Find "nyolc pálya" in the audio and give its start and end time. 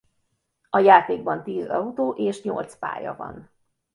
2.41-3.15